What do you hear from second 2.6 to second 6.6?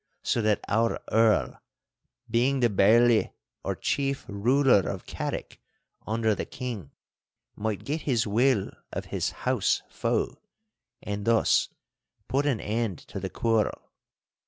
the Bailzie or chief ruler of Carrick under the